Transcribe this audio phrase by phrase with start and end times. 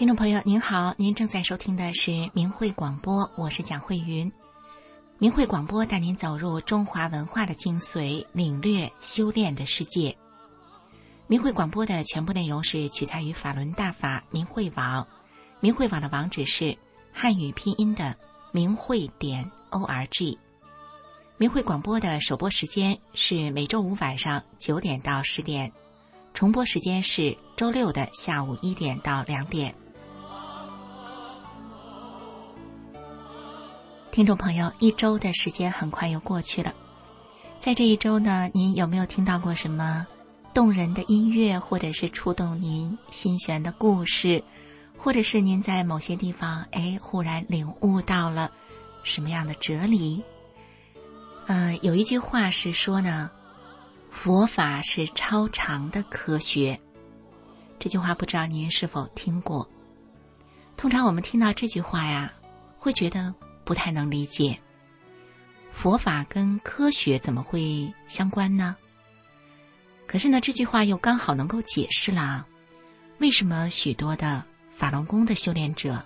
[0.00, 4.32] 听众朋友您好，您正在收听的是明慧广播，我是蒋慧云。
[5.18, 10.16] 明慧广播带您走入中华文化的精髓，领略修炼的世界。
[11.26, 15.06] 明慧广播的全部内容是取材于法轮大法明慧网，
[15.60, 16.74] 明慧网的网址是
[17.12, 18.16] 汉语拼音的
[18.52, 20.38] 明慧点 o r g。
[21.36, 25.70] 明慧广播的首播时间是每周五晚上九点到十点，
[26.32, 29.74] 重播时间是周六的下午一点到两点。
[34.12, 36.74] 听众朋友，一周的时间很快又过去了，
[37.60, 40.04] 在这一周呢，您有没有听到过什么
[40.52, 44.42] 动人的音乐，或者是触动您心弦的故事，
[44.98, 48.50] 或者是您在某些地方哎忽然领悟到了
[49.04, 50.20] 什么样的哲理？
[51.46, 53.30] 呃，有一句话是说呢，
[54.10, 56.78] 佛法是超常的科学。
[57.78, 59.70] 这句话不知道您是否听过？
[60.76, 62.32] 通常我们听到这句话呀，
[62.76, 63.32] 会觉得。
[63.70, 64.58] 不太能理解，
[65.70, 68.76] 佛法跟科学怎么会相关呢？
[70.08, 72.44] 可是呢，这句话又刚好能够解释了
[73.18, 76.04] 为什么许多的法轮功的修炼者，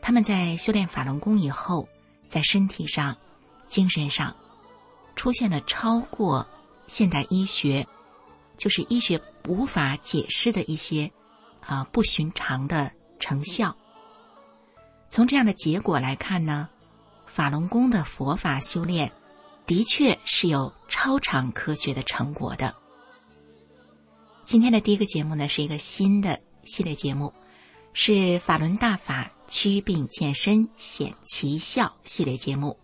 [0.00, 1.86] 他们在修炼法轮功以后，
[2.28, 3.14] 在身体上、
[3.68, 4.34] 精神上
[5.16, 6.48] 出现了超过
[6.86, 7.86] 现代医学，
[8.56, 11.12] 就是医学无法解释的一些
[11.60, 13.76] 啊不寻常的成效。
[15.10, 16.70] 从这样的结果来看呢？
[17.36, 19.12] 法轮功的佛法修炼，
[19.66, 22.74] 的确是有超常科学的成果的。
[24.42, 27.34] 今天的第一个节目呢，是一个新的系列节目，
[27.92, 32.78] 是法轮大法祛病健身显奇效系列节目。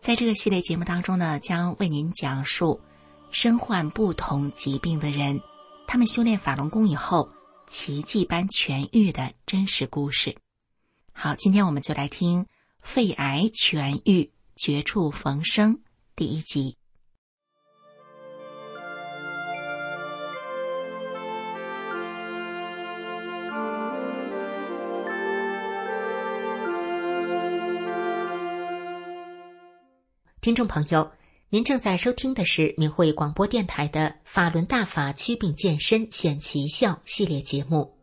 [0.00, 2.80] 在这个系列节目当中呢，将为您讲述
[3.32, 5.40] 身患不同疾病的人，
[5.88, 7.28] 他们修炼法轮功以后
[7.66, 10.36] 奇迹般痊愈的真实故事。
[11.12, 12.46] 好，今天我们就来听。
[12.86, 15.80] 肺癌痊愈，绝处逢生，
[16.14, 16.76] 第一集。
[30.40, 31.10] 听众朋友，
[31.50, 37.95] 您正在收听的是明慧广播电台的《法轮大法祛病健身显奇效》系列节目。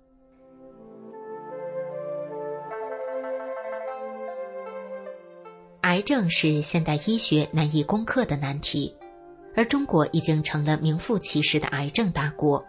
[5.93, 8.91] 癌症是现代医学难以攻克的难题，
[9.55, 12.65] 而中国已经成了名副其实的癌症大国。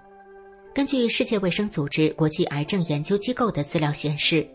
[0.75, 4.47] 根据世界卫生组织国际癌症研究机构的资料显示，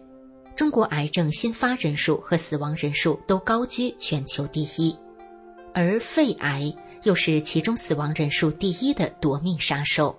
[0.56, 4.96] 中国癌症新发人数和死亡人数都高居全球第一，
[5.74, 6.72] 而肺癌
[7.02, 10.16] 又是其中死亡人数第一的夺命杀手。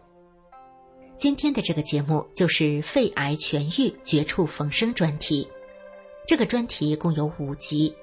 [1.16, 5.47] 今天的这个节目就是肺癌痊愈绝处逢生专题，
[6.27, 7.94] 这个专题共有五集。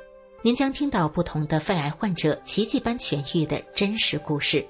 [0.44, 4.66] 您将听到不同的肺癌患者奇迹般痊愈的真实故事。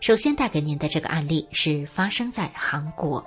[0.00, 3.24] 首先带给您的这个案例是发生在韩国。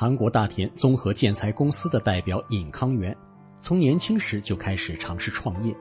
[0.00, 3.16] 韩国大田综合建材公司的代表尹康元，
[3.60, 5.76] 从年轻时就开始尝试创业，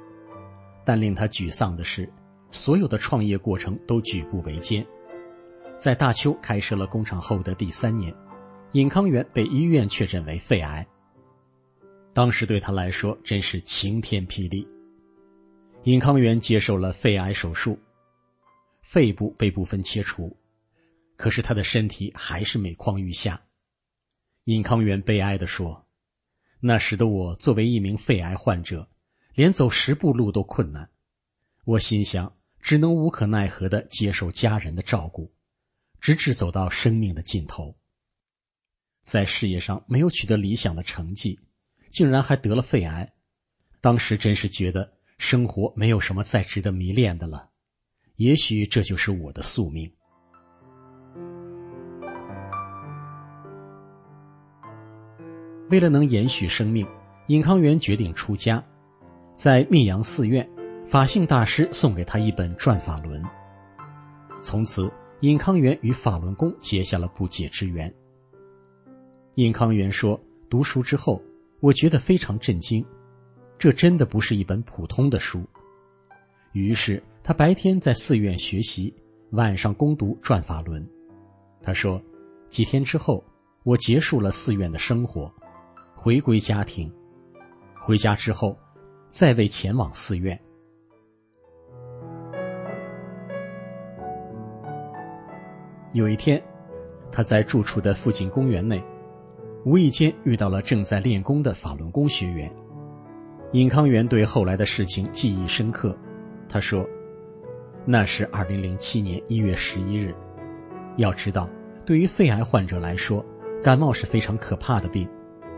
[0.83, 2.11] 但令他沮丧的是，
[2.49, 4.83] 所有的创业过程都举步维艰。
[5.77, 8.11] 在大邱开设了工厂后的第三年，
[8.71, 10.83] 尹康元被医院确诊为肺癌。
[12.11, 14.67] 当时对他来说真是晴天霹雳。
[15.83, 17.77] 尹康元接受了肺癌手术，
[18.81, 20.35] 肺部被部分切除，
[21.17, 23.39] 可是他的身体还是每况愈下。
[24.47, 25.85] 尹康元悲哀地说
[26.61, 28.89] ：“那时的我作为一名肺癌患者，
[29.33, 30.89] 连走十步路都困难。
[31.65, 35.33] 我心想，只能无可奈何的接受家人的照顾，
[35.99, 37.77] 直至走到生命的尽头。
[39.03, 41.37] 在事业上没有取得理想的成绩，
[41.91, 43.13] 竟然还得了肺癌。
[43.81, 47.49] 当时真是觉得生活没有什么再值得迷恋的了。
[48.15, 49.91] 也许这就是我的宿命。”
[55.69, 56.87] 为了能延续生命，
[57.27, 58.63] 尹康元决定出家。
[59.35, 60.47] 在密阳寺院，
[60.85, 63.21] 法性大师送给他一本《转法轮》。
[64.41, 67.93] 从此，尹康元与法轮功结下了不解之缘。
[69.35, 70.19] 尹康元说
[70.49, 71.21] ：“读书之后，
[71.59, 72.83] 我觉得非常震惊，
[73.57, 75.43] 这真的不是一本普通的书。
[76.53, 78.93] 于是他白天在寺院学习，
[79.31, 80.87] 晚上攻读转法轮。
[81.61, 82.01] 他说，
[82.49, 83.21] 几天之后，
[83.63, 85.31] 我结束了寺院的生活，
[86.07, 86.89] 回归家庭。
[87.75, 88.57] 回家之后，
[89.09, 90.39] 再未前往寺院。
[95.91, 96.41] 有一天，
[97.11, 98.81] 他在住处的附近公园内，
[99.65, 102.49] 无意间遇到了正在练功的法轮功学员。
[103.51, 105.93] 尹康元对后来的事情记忆深刻。
[106.47, 106.87] 他说
[107.83, 110.15] ：“那是二零零七年一月十一日。
[110.95, 111.49] 要知道，
[111.85, 113.25] 对于肺癌患者来说，
[113.61, 115.05] 感冒是非常可怕的病，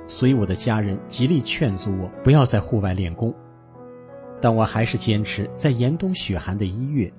[0.09, 3.33] 所以我的家人极力劝阻我不要在户外练功。
[4.41, 7.09] 但我还是坚持在严冬雪寒的一月，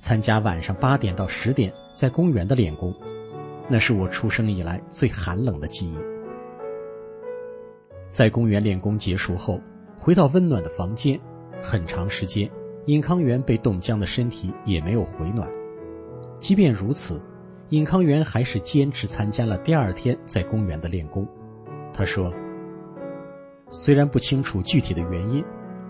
[0.00, 2.94] 参加晚上八点到十点。”在公园的练功，
[3.70, 5.96] 那是我出生以来最寒冷的记忆。
[8.10, 9.58] 在公园练功结束后，
[9.98, 11.18] 回到温暖的房间，
[11.62, 12.50] 很长时间，
[12.84, 15.50] 尹康元被冻僵的身体也没有回暖。
[16.38, 17.18] 即便如此，
[17.70, 21.26] 尹康元还是坚持参加了第二天在公园的练功。
[21.96, 22.30] 他说
[23.70, 25.42] ：“虽然不清楚具体的原因，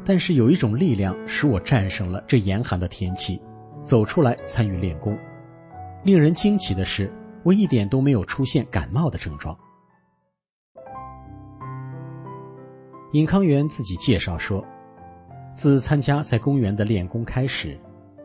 [0.04, 3.42] 但是有一种力量使我战胜了这严寒的天气，
[3.82, 5.18] 走出来参与练功。”
[6.04, 7.12] 令人惊奇的是，
[7.42, 9.58] 我一点都没有出现感冒的症状。
[13.12, 14.64] 尹康元自己介绍说，
[15.56, 17.76] 自参加在公园的练功开始，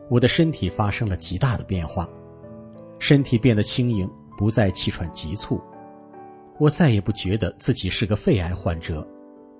[0.08, 2.08] 我的身体发生了极大的变化，
[3.00, 4.08] 身体变得轻盈，
[4.38, 5.60] 不再气喘急促，
[6.62, 9.04] 我再也不觉得自己是个肺癌患者，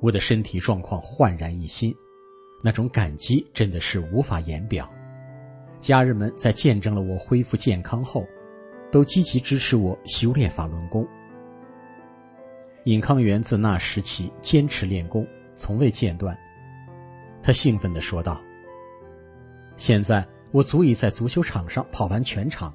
[0.00, 1.93] 我的身体状况焕然一新，
[2.62, 4.88] 那种感激真的是无法言表。
[5.81, 8.25] 家人们在见证了我恢复健康后，
[8.93, 11.04] 都积极支持我修炼法轮功。
[12.84, 15.26] 尹康元自那时起坚持练功，
[15.56, 16.38] 从未间断。
[17.43, 18.40] 他兴奋地说道
[19.75, 22.72] ：“现在我足以在足球场上跑完全场，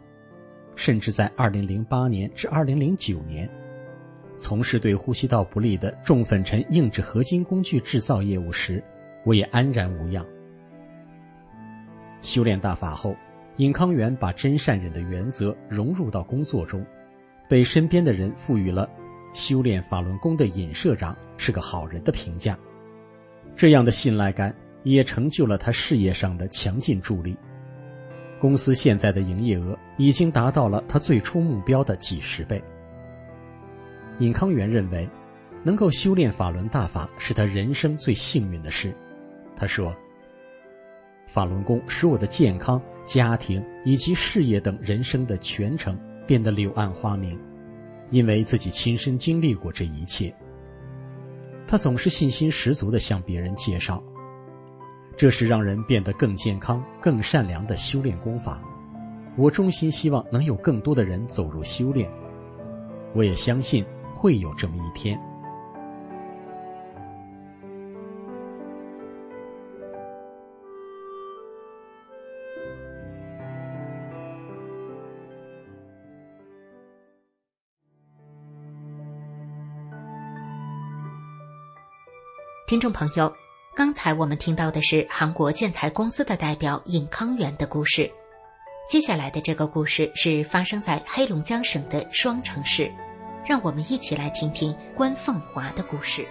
[0.76, 3.50] 甚至在2008年至2009年，
[4.40, 8.84] 从事对呼吸道不利的重粉尘硬质合金工具制造业务时，
[9.26, 10.26] 我也安然无恙。”
[12.22, 13.16] 修炼大法后，
[13.58, 16.86] 尹康元把真善忍的原则融入到工作中，
[17.48, 18.90] 被身边的人赋予了
[19.34, 22.58] “修炼法轮功的尹社长是个好人”的评价。
[23.56, 24.54] 这样的信赖感
[24.84, 27.36] 也成就了他事业上的强劲助力。
[28.40, 32.62] 公司现在的营业额已经达到了他最初目标的几十倍。
[34.20, 35.08] 尹康元认为，
[35.64, 38.94] 能够修炼法轮大法是他人生最幸运的事。
[39.56, 39.96] 他说。
[41.30, 47.38] 法轮功使我的健康、家庭以及事业等人生的全程变得柳暗花明，
[48.12, 50.34] 因为自己亲身经历过这一切。
[51.68, 54.02] 他总是信心十足地向别人介绍，
[55.18, 58.64] 这是让人变得更健康、更善良的修炼功法。
[59.36, 62.10] 我衷心希望能有更多的人走入修炼，
[63.14, 63.86] 我也相信
[64.18, 65.18] 会有这么一天。
[82.68, 83.34] 听众朋友，
[83.74, 88.12] 刚才我们听到的是韩国建材公司的代表尹康元的故事。
[88.90, 92.92] 接下来的这个故事是发生在黑龙江省的双城市，
[93.48, 96.28] 让我们一起来听听关凤华的故事。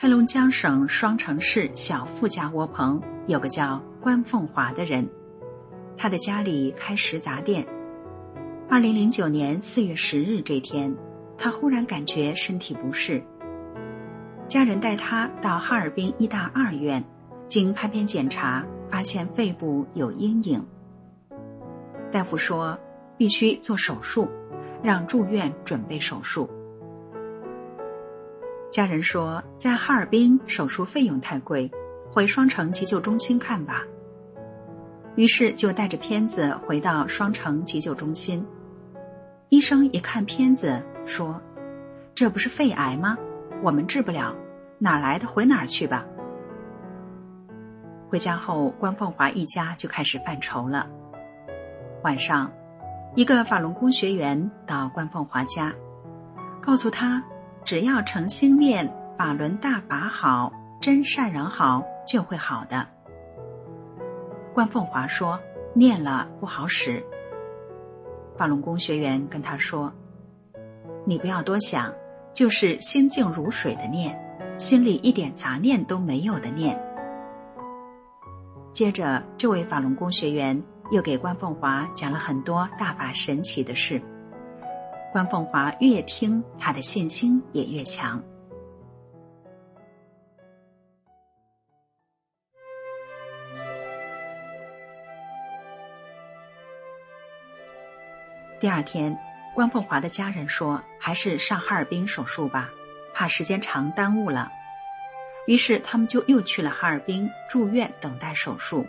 [0.00, 5.08] 黑龙江省双城市小富家窝棚有个叫关凤华的人，
[5.96, 7.66] 他的家里开食杂店。
[8.70, 10.94] 二零零九年四月十日这天，
[11.36, 13.20] 他忽然感觉身体不适，
[14.46, 17.04] 家人带他到哈尔滨医大二院，
[17.48, 20.64] 经拍片检查，发现肺部有阴影。
[22.12, 22.78] 大夫说
[23.16, 24.30] 必须做手术，
[24.80, 26.48] 让住院准备手术。
[28.70, 31.70] 家人说，在哈尔滨手术费用太贵，
[32.12, 33.82] 回双城急救中心看吧。
[35.16, 38.46] 于是就带着片子回到双城急救中心。
[39.48, 41.40] 医生一看片子，说
[42.14, 43.16] ：“这不是肺癌吗？
[43.62, 44.36] 我们治不了，
[44.78, 46.04] 哪来的回哪儿去吧。”
[48.10, 50.86] 回家后，关凤华一家就开始犯愁了。
[52.04, 52.52] 晚上，
[53.16, 55.74] 一个法轮功学员到关凤华家，
[56.60, 57.24] 告诉他，
[57.68, 62.88] 只要诚心念“法轮大法好，真善人好”，就会好的。
[64.54, 65.38] 关凤华说
[65.76, 67.04] ：“念了不好使。”
[68.38, 69.92] 法轮功学员跟他说
[71.04, 71.92] ：“你不要多想，
[72.32, 74.18] 就是心静如水的念，
[74.56, 76.82] 心里一点杂念都没有的念。”
[78.72, 80.58] 接着，这位法轮功学员
[80.90, 84.00] 又给关凤华讲了很多大法神奇的事。
[85.10, 88.22] 关凤华越听，他的信心也越强。
[98.60, 99.18] 第二天，
[99.54, 102.68] 关凤华的家人说：“还是上哈尔滨手术吧，
[103.14, 104.52] 怕时间长耽误了。”
[105.46, 108.86] 于是他们就又去了哈尔滨住院等待手术。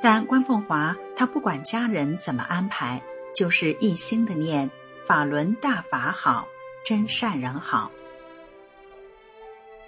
[0.00, 3.02] 但关凤华他不管家人怎么安排，
[3.34, 4.70] 就是一心的念
[5.06, 6.48] “法轮大法好，
[6.84, 7.90] 真善人好”。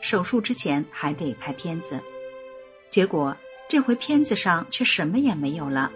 [0.01, 2.01] 手术之前还得拍片子，
[2.89, 3.37] 结果
[3.69, 5.93] 这回片子上却什么也没有了，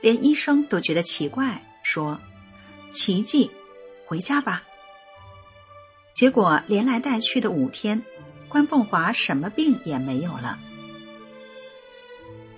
[0.00, 2.20] 连医生都觉得奇怪，说
[2.90, 3.50] ：“奇迹，
[4.06, 4.62] 回家吧。”
[6.14, 8.02] 结果连来带去的五天，
[8.48, 10.58] 关凤华什么病也没有了。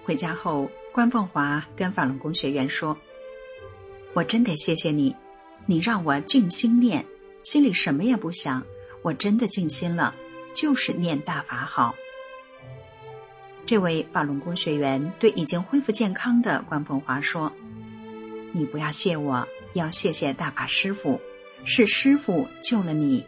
[0.05, 2.97] 回家后，关凤华跟法轮功学员说
[4.15, 5.15] ：“我真得谢谢你，
[5.67, 7.05] 你让我静心念，
[7.43, 8.65] 心里什么也不想，
[9.03, 10.15] 我真的静心了，
[10.55, 11.95] 就是念大法好。”
[13.67, 17.51] 这位法轮功学员对已经恢复健康的关凤华说
[18.53, 21.21] ：“你不要谢我，要谢谢大法师傅，
[21.65, 23.25] 是师傅救了你。”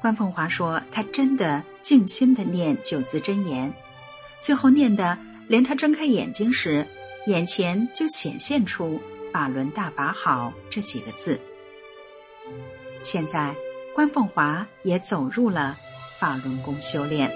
[0.00, 3.72] 关凤华说：“他真的静心的念九字真言，
[4.38, 5.18] 最后念的
[5.48, 6.86] 连他睁开眼睛时，
[7.26, 9.00] 眼前就显现出
[9.32, 11.40] ‘法轮大法好’这几个字。
[13.02, 13.54] 现在，
[13.94, 15.78] 关凤华也走入了
[16.18, 17.30] 法轮功修炼。”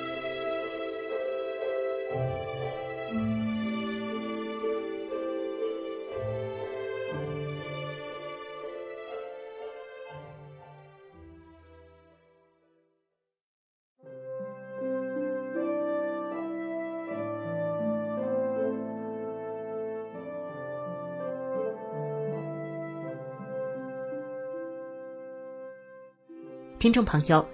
[26.87, 27.45] 听众朋友，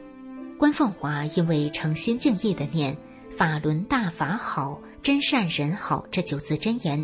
[0.59, 2.95] 关凤华因为诚心敬意的念
[3.35, 7.03] “法轮大法好，真善人好”这九字真言，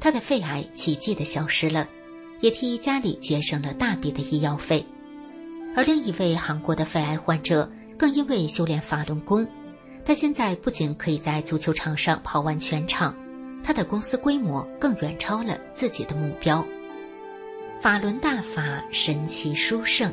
[0.00, 1.86] 他的肺癌奇迹的消失了，
[2.40, 4.82] 也替家里节省了大笔的医药费。
[5.76, 9.46] 而另一位韩国的肺癌患者，更因为修炼法轮功，
[10.02, 13.14] 他现在不仅可以在足球场上跑完全场，
[13.62, 16.66] 他的公司规模更远超了自己的目标。
[17.82, 20.10] 法轮大法神奇殊胜。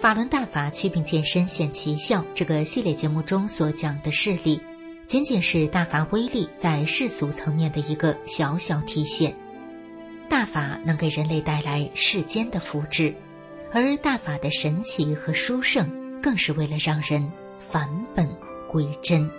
[0.00, 4.60] 法轮大法祛病健身显奇效这个系列节目中所讲的事例，
[5.06, 9.34] 仅仅是大法威力在世俗层面的一个小小体现。
[10.28, 13.14] 大法能给人类带来世间的福祉，
[13.72, 15.88] 而大法的神奇和殊胜，
[16.20, 17.26] 更是为了让人
[17.60, 18.28] 返本
[18.68, 19.30] 归真。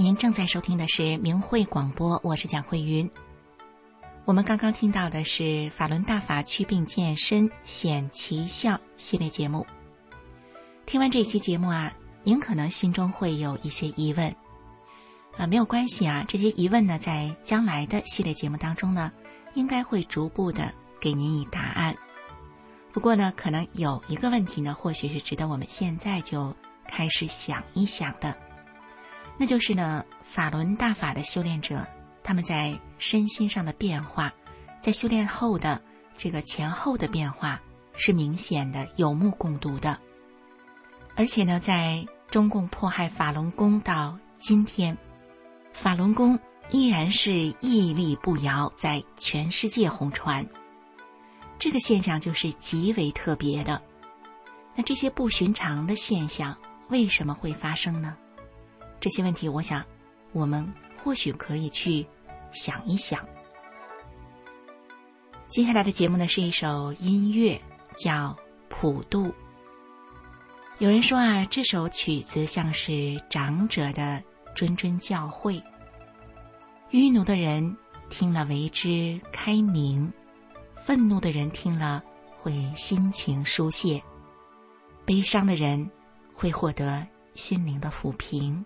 [0.00, 3.08] 您，正在收听的是明慧广播，我是蒋慧云。
[4.24, 9.66] 我们刚刚听到的是法轮大法祛病健身显奇效系列节目。
[10.86, 11.92] 听完这期节目啊，
[12.24, 14.34] 您可能心中会有一些疑问
[15.36, 19.12] 啊，没有关系啊，这些疑问呢，在将来的系列节目当中呢，
[19.52, 21.94] 应该会逐步的给您以答案。
[22.90, 26.56] 不过呢，可能有一个问题呢，或许是值得我们现在就
[26.88, 28.34] 开始想一想的。
[29.40, 31.82] 那就是呢，法轮大法的修炼者，
[32.22, 34.30] 他们在身心上的变化，
[34.82, 35.80] 在修炼后的
[36.14, 37.58] 这个前后的变化
[37.94, 39.98] 是明显的、有目共睹的。
[41.16, 44.94] 而且呢，在中共迫害法轮功到今天，
[45.72, 50.46] 法轮功依然是屹立不摇，在全世界红传。
[51.58, 53.80] 这个现象就是极为特别的。
[54.74, 56.54] 那这些不寻常的现象
[56.88, 58.14] 为什么会发生呢？
[59.00, 59.82] 这些问题，我想，
[60.32, 60.70] 我们
[61.02, 62.06] 或许可以去
[62.52, 63.26] 想一想。
[65.48, 67.60] 接下来的节目呢，是一首音乐，
[67.96, 68.12] 叫
[68.68, 69.24] 《普渡》。
[70.78, 74.22] 有人说啊，这首曲子像是长者的
[74.54, 75.62] 谆谆教诲。
[76.90, 77.76] 愚奴的人
[78.10, 80.12] 听了为之开明，
[80.76, 82.02] 愤怒的人听了
[82.38, 84.02] 会心情疏泄，
[85.04, 85.90] 悲伤的人
[86.34, 88.64] 会获得心灵的抚平。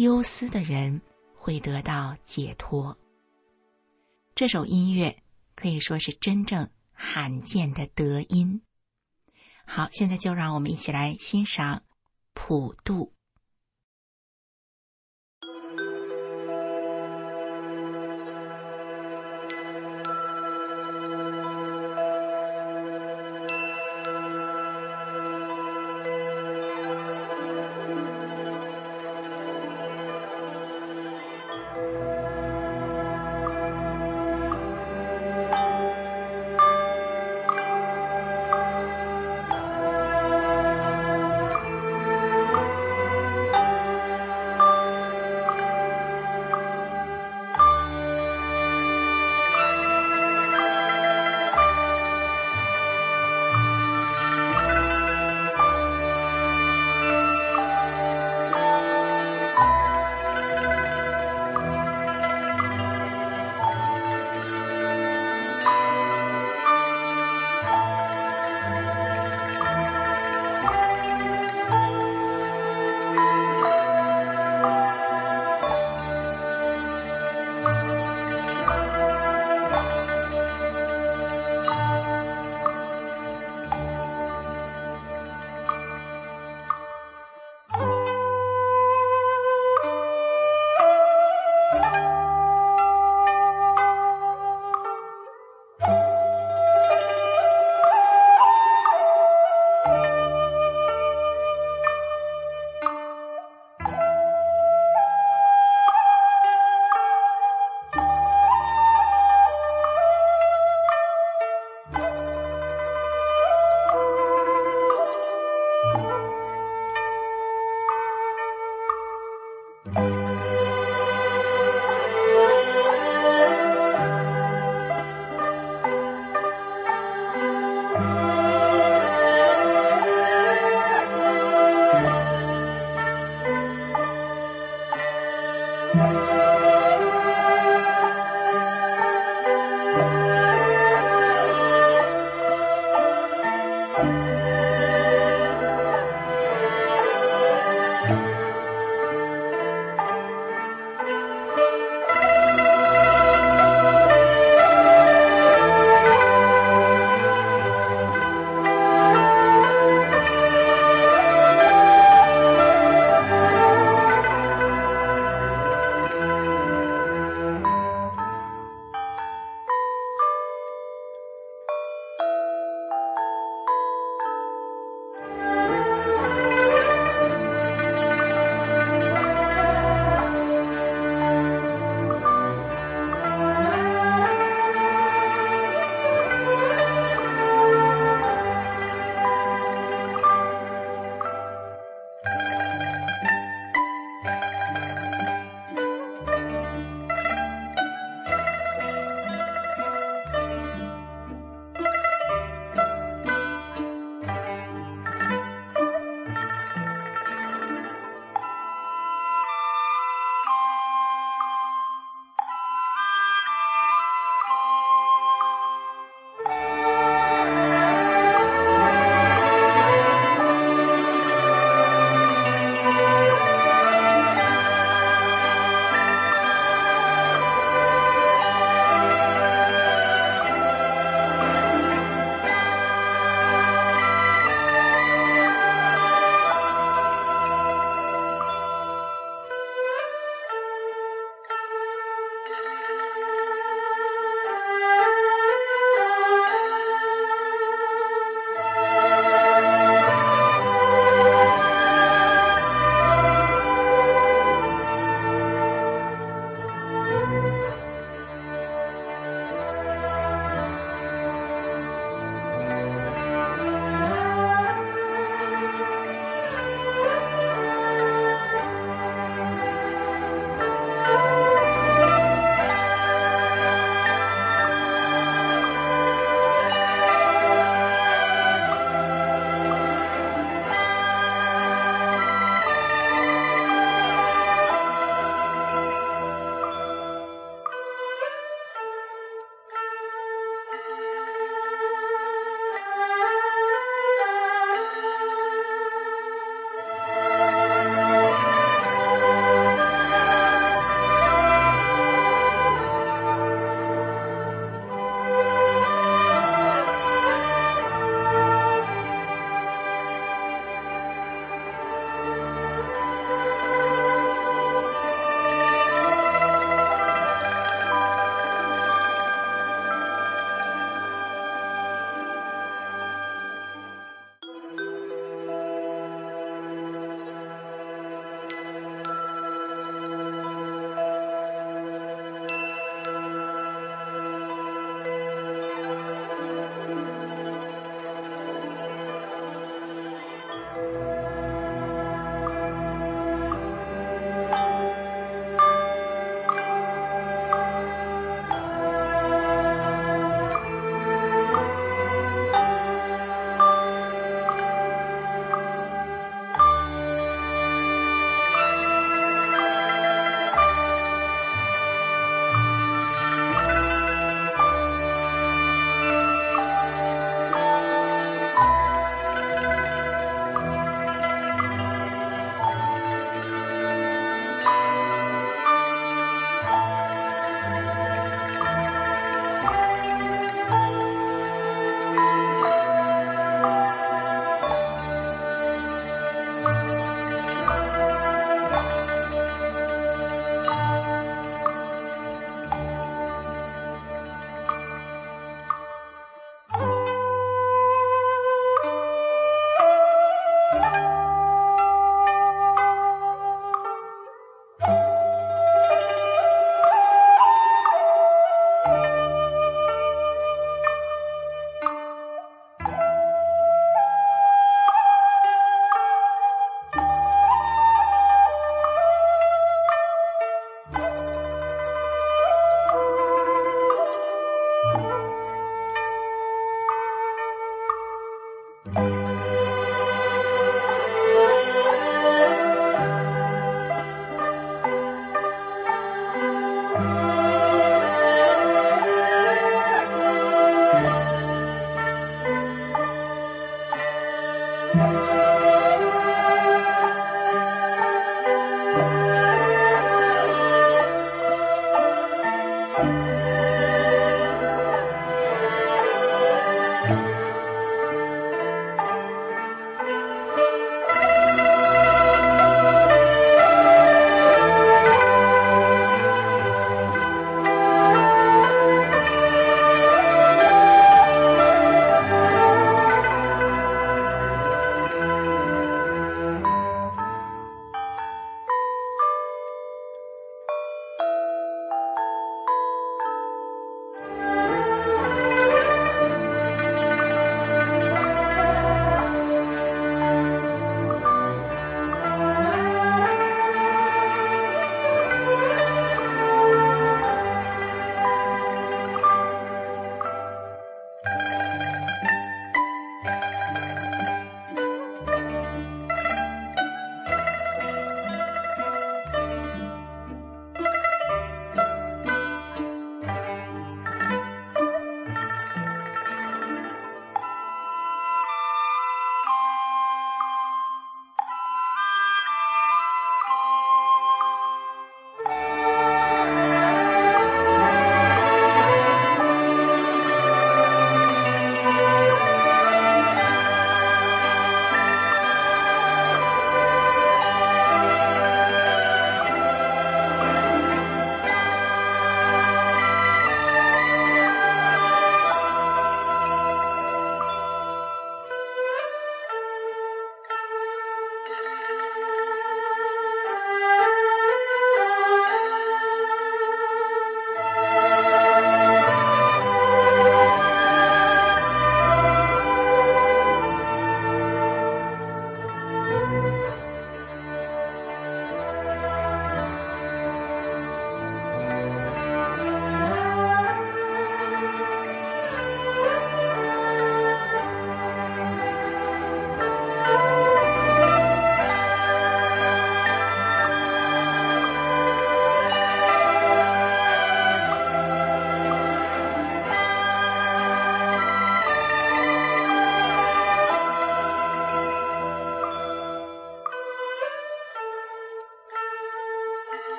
[0.00, 1.02] 忧思的人
[1.34, 2.96] 会得到解脱。
[4.34, 5.14] 这首音乐
[5.54, 8.62] 可以说是真正罕见的德音。
[9.66, 11.76] 好，现在就让我们一起来欣赏
[12.32, 13.12] 《普渡》。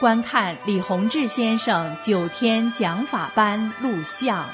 [0.00, 4.48] 观看李洪志先生九天讲法班录像。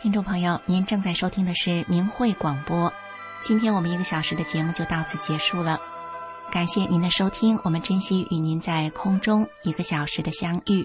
[0.00, 2.92] 听众朋友，您正在收听的是明慧广播。
[3.40, 5.80] 今天我们一个小时的节目就到此结束了，
[6.50, 10.84] 感谢您的收听，我们珍惜与您在空中一个小时的相遇。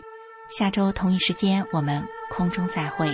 [0.49, 3.12] 下周同一时间，我们空中再会。